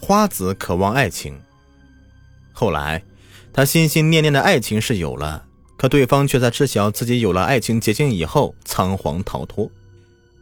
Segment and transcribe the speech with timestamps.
[0.00, 1.38] 花子渴望爱情，
[2.52, 3.02] 后来
[3.52, 5.44] 他心心念念的爱情是有了，
[5.76, 9.70] 可对方却在知晓自己有了爱情捷径以后仓皇逃脱，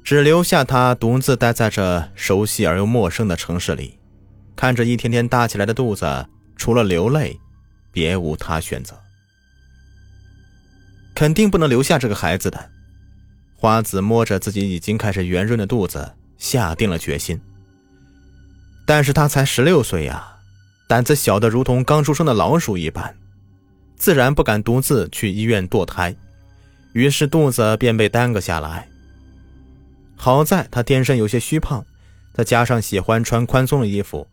[0.05, 3.98] 只留下他独自待在这熟悉而又陌生的城市里，
[4.55, 6.27] 看着一天天大起来的肚子，
[6.57, 7.41] 除了流泪，
[7.91, 8.96] 别无他选择。
[11.15, 12.70] 肯定不能留下这个孩子的。
[13.57, 17.41] 花子摸着自己已经开始圆润的肚子，下定了决心。
[18.86, 20.37] 但是他才十六岁呀，
[20.87, 23.15] 胆子小的如同刚出生的老鼠一般，
[23.96, 26.15] 自然不敢独自去医院堕胎，
[26.92, 28.88] 于是肚子便被耽搁下来。
[30.14, 31.84] 好在他天生有些虚胖，
[32.32, 34.26] 再加上喜欢穿宽松的衣服，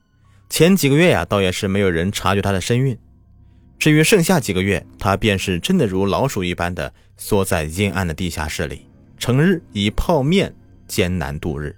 [0.50, 2.98] 前几个月呀，倒也是没有人察觉他的身孕。
[3.80, 8.88] 至于剩下几个月，他便是真的如老鼠一般的缩在阴暗的地下室里，
[9.18, 10.54] 成日以泡面
[10.88, 11.76] 艰难度日。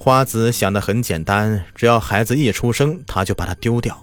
[0.00, 4.00] 花子想的很简单，只要孩子一出生，他就把他丢掉。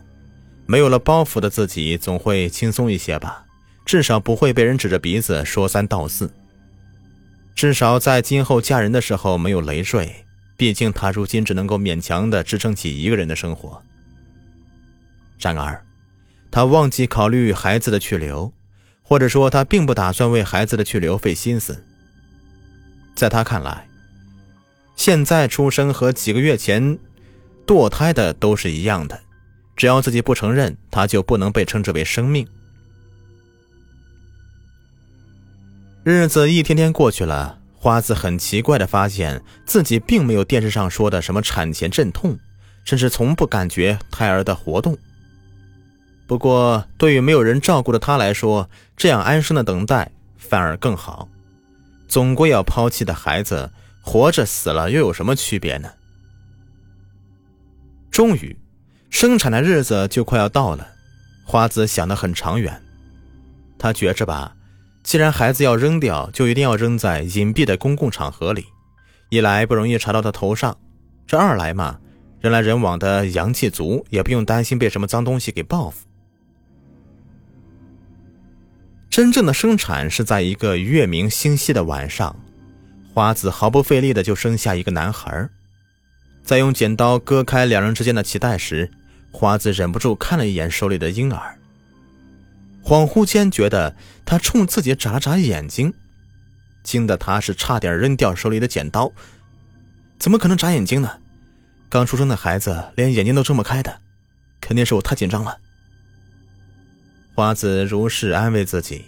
[0.66, 3.46] 没有了包袱的自己，总会轻松一些吧？
[3.86, 6.30] 至少不会被人指着鼻子说三道四。
[7.56, 10.14] 至少在今后嫁人的时候没有累赘，
[10.58, 13.82] 毕竟他如今只能够勉强的支撑起一个人的生活。
[15.40, 15.82] 然而，
[16.52, 18.52] 他忘记考虑孩子的去留，
[19.02, 21.82] 或者说他并不打算为孩子的去留费心思。
[23.16, 23.88] 在他看来，
[24.96, 26.98] 现在出生和几个月前
[27.68, 29.20] 堕胎的都是一样的，
[29.76, 32.48] 只要自己不承认，他就不能被称之为生命。
[36.04, 42.38] 日子一天天过去了，花子很奇怪的发现自己并没有电视上说的什么产前阵痛，
[42.86, 44.98] 甚至从不感觉胎儿的活动。
[46.28, 51.28] 不过，对于没有人照顾的他来说，这样安生的等待反而更好，
[52.08, 53.70] 总归要抛弃的孩子。
[54.06, 55.92] 活着死了又有什么区别呢？
[58.12, 58.56] 终于，
[59.10, 60.88] 生产的日子就快要到了。
[61.44, 62.82] 花子想得很长远，
[63.78, 64.56] 他觉着吧，
[65.04, 68.66] 既然孩子要扔掉，就一定要扔在隐蔽的公共场合里，
[69.30, 70.78] 一来不容易查到他头上，
[71.28, 72.00] 这二来嘛，
[72.40, 76.06] 人来人往的阳气足，也不用担心被什么脏东西给报复。
[79.10, 82.36] 真正的生产是在一个月明星稀的晚上。
[83.16, 85.48] 花子毫不费力的就生下一个男孩，
[86.44, 88.92] 在用剪刀割开两人之间的脐带时，
[89.32, 91.58] 花子忍不住看了一眼手里的婴儿，
[92.84, 95.94] 恍惚间觉得他冲自己眨了眨眼睛，
[96.84, 99.10] 惊得他是差点扔掉手里的剪刀。
[100.20, 101.10] 怎么可能眨眼睛呢？
[101.88, 104.02] 刚出生的孩子连眼睛都睁不开的，
[104.60, 105.58] 肯定是我太紧张了。
[107.34, 109.06] 花子如是安慰自己，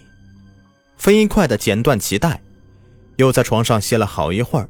[0.96, 2.40] 飞快的剪断脐带。
[3.18, 4.68] 又在床上歇了好一会儿，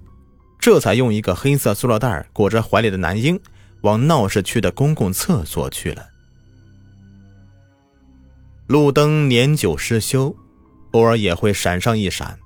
[0.58, 3.38] 这才用一个黑色塑料袋裹着怀里的男婴，
[3.82, 6.06] 往闹市区的公共厕所去了。
[8.66, 10.34] 路灯年久失修，
[10.92, 12.38] 偶尔也会闪上一闪，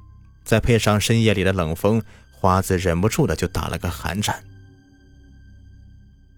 [0.45, 2.03] 再配上深夜里的冷风，
[2.33, 4.43] 花子忍不住的就打了个寒颤。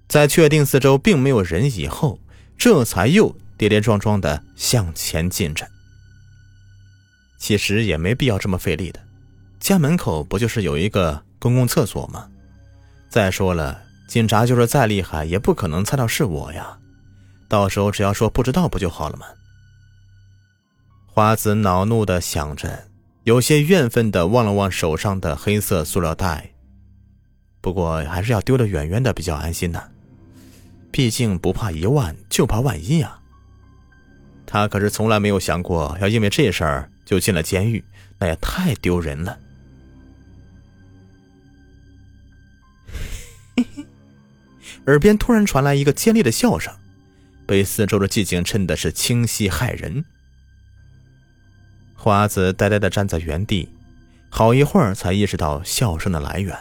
[0.09, 2.21] 在确定四周并没有人以后，
[2.59, 5.67] 这才又跌跌撞撞的向前进着。
[7.39, 9.01] 其实也没必要这么费力的。
[9.65, 12.29] 家门口不就是有一个公共厕所吗？
[13.09, 16.77] 再说了，警察就是再厉害，也不可能猜到是我呀。
[17.49, 19.25] 到时候只要说不知道，不就好了吗？
[21.07, 22.89] 花子恼怒的想着，
[23.23, 26.51] 有些怨愤的望了望手上的黑色塑料袋。
[27.63, 29.83] 不过还是要丢得远远的比较安心呢。
[30.91, 33.19] 毕竟不怕一万，就怕万一呀。
[34.45, 37.83] 他可是从来没有想过要因为这事儿就进了监狱，
[38.19, 39.39] 那也太丢人了。
[44.87, 46.73] 耳边突然传来一个尖利的笑声，
[47.47, 50.05] 被四周的寂静衬的是清晰骇人。
[51.95, 53.71] 花子呆呆的站在原地，
[54.29, 56.57] 好一会儿才意识到笑声的来源，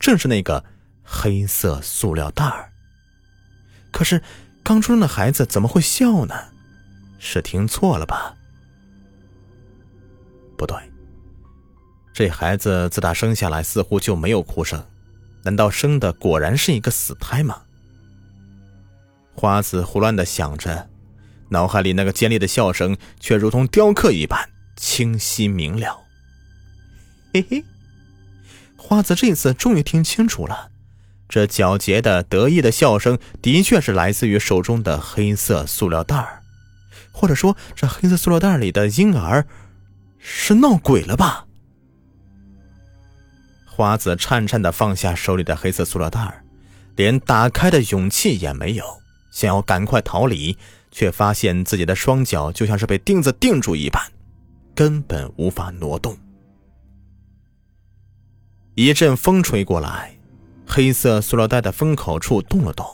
[0.00, 0.64] 正是那个
[1.04, 2.72] 黑色塑料袋儿。
[3.92, 4.20] 可是，
[4.64, 6.34] 刚出生的孩子怎么会笑呢？
[7.18, 8.34] 是听错了吧？
[10.56, 10.76] 不对，
[12.12, 14.84] 这孩子自打生下来似乎就没有哭声。
[15.42, 17.62] 难道生的果然是一个死胎吗？
[19.34, 20.90] 花子胡乱的想着，
[21.48, 26.00] 脑海里那个尖利的笑声却如同雕刻一般清晰明了。
[27.32, 27.64] 嘿嘿，
[28.76, 30.70] 花子这次终于听清楚了，
[31.28, 36.42] 这皎洁的得意的笑声的确是来自于手中的黑色塑料袋儿，
[37.12, 39.46] 或者说，这黑色塑料袋里的婴儿
[40.18, 41.46] 是闹鬼了吧？
[43.80, 46.44] 花子颤颤的放下手里的黑色塑料袋儿，
[46.96, 48.84] 连打开的勇气也没有，
[49.30, 50.58] 想要赶快逃离，
[50.90, 54.12] 却发现自己的双脚就像是被钉子钉住一般，
[54.74, 56.14] 根本无法挪动。
[58.74, 60.14] 一阵风吹过来，
[60.66, 62.86] 黑色塑料袋的封口处动了动，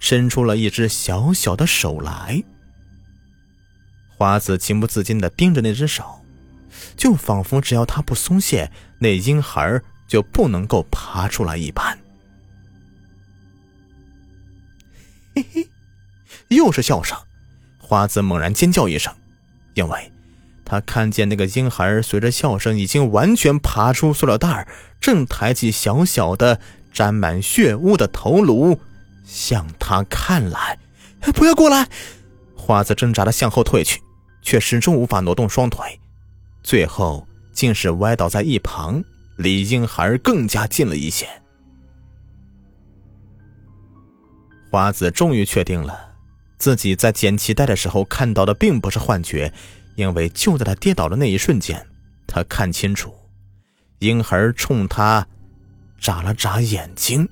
[0.00, 2.42] 伸出了一只小小的手来。
[4.16, 6.22] 花子情不自禁地盯着那只手，
[6.96, 11.98] 就仿佛只要他不松懈，那婴孩就不能够爬出来一般。
[15.34, 15.68] 嘿嘿，
[16.48, 17.16] 又是笑声。
[17.78, 19.14] 花子猛然尖叫一声，
[19.74, 20.12] 因为
[20.64, 24.66] 他看见那个婴孩随着笑声已经完全爬出塑料袋，
[25.00, 26.60] 正抬起小小的、
[26.92, 28.80] 沾满血污的头颅
[29.24, 30.78] 向他看来。
[31.34, 31.88] 不要过来！
[32.56, 34.00] 花子挣扎的向后退去，
[34.42, 36.00] 却始终无法挪动双腿，
[36.64, 39.04] 最后竟是歪倒在一旁。
[39.36, 41.26] 离婴孩更加近了一些。
[44.70, 46.14] 花子终于确定了，
[46.58, 49.52] 自己在捡脐带的时候看到的并不是幻觉，
[49.94, 51.86] 因为就在他跌倒的那一瞬间，
[52.26, 53.14] 他看清楚，
[54.00, 55.26] 婴孩冲他
[55.98, 57.28] 眨了眨眼睛。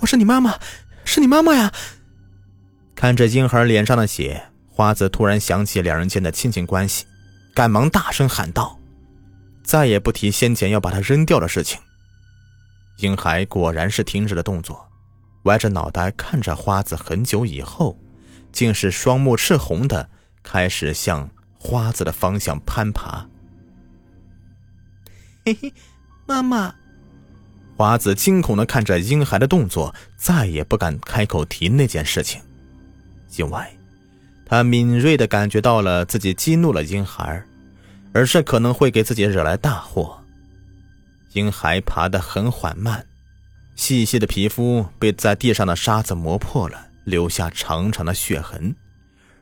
[0.00, 0.58] 我是你妈妈，
[1.04, 1.72] 是你妈妈呀！
[2.94, 7.04] 看着婴孩脸上的血，花子突然想起两人间的亲情关系，
[7.54, 8.78] 赶忙大声喊道。
[9.62, 11.80] 再也不提先前要把他扔掉的事情。
[12.98, 14.88] 婴孩果然是停止了动作，
[15.44, 17.98] 歪着脑袋看着花子，很久以后，
[18.52, 20.08] 竟是双目赤红的，
[20.42, 21.28] 开始向
[21.58, 23.26] 花子的方向攀爬。
[25.44, 25.72] 嘿嘿，
[26.26, 26.74] 妈妈！
[27.76, 32.40] 花子惊恐的看着婴孩的动作，再也不敢开口提那件事情，
[33.36, 33.60] 因为，
[34.44, 37.42] 他敏锐的感觉到了自己激怒了婴孩。
[38.12, 40.18] 而这可能会给自己惹来大祸。
[41.32, 43.06] 婴孩爬得很缓慢，
[43.74, 48.74] 细细的皮肤被在地上的沙子磨破了，留下长长的血痕。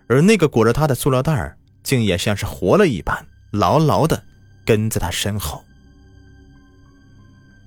[0.07, 4.23] 而那个裹着他的塑料袋竟也像是活了一般，牢牢的
[4.65, 5.65] 跟在他身后。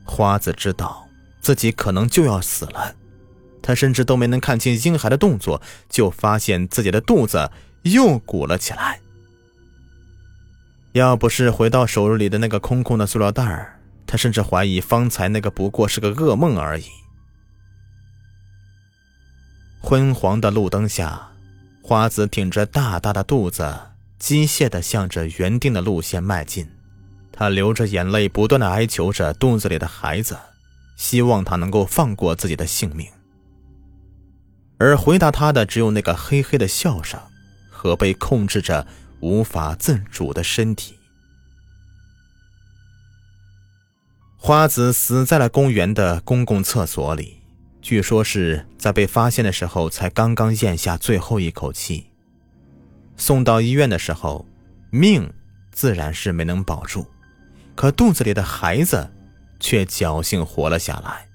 [0.05, 1.07] 花子知道
[1.41, 2.95] 自己可能就要死了，
[3.61, 7.51] 他甚至都没能看清婴孩的动作，就发现自己的肚子
[7.83, 8.99] 又鼓了起来。
[10.93, 16.85] 要不是回到手里的那个空空的塑料袋儿，他甚至怀疑方才那个不过是个噩梦而已。
[19.81, 21.31] 昏黄的路灯下，
[21.81, 23.75] 花子挺着大大的肚子，
[24.19, 26.69] 机械地向着原定的路线迈进。
[27.31, 30.37] 他流着眼泪，不断地哀求着肚子里的孩子，
[30.95, 33.07] 希望他能够放过自己的性命。
[34.77, 37.19] 而回答他的，只有那个嘿嘿的笑声
[37.71, 38.85] 和被控制着。
[39.23, 40.99] 无法自主的身体。
[44.35, 47.41] 花子死在了公园的公共厕所里，
[47.81, 52.07] 据说是在被发现的时候才刚刚咽下最后一口气。
[53.15, 54.45] 送到医院的时候，
[54.91, 55.33] 命
[55.71, 57.07] 自然是没能保住，
[57.75, 59.09] 可肚子里的孩子
[59.61, 61.29] 却侥幸活了下来，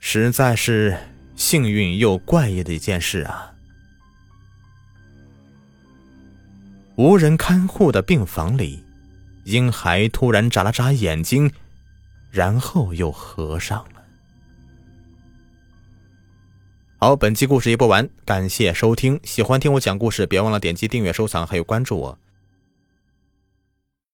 [0.00, 0.98] 实在是
[1.36, 3.49] 幸运又怪异的一件事啊！
[7.00, 8.84] 无人看护的病房里，
[9.44, 11.50] 婴孩突然眨了眨眼睛，
[12.30, 14.02] 然后又合上了。
[16.98, 19.18] 好，本期故事一播完，感谢收听。
[19.24, 22.18] 喜欢听我讲故事，别忘了点击订阅、收藏，还有关注我。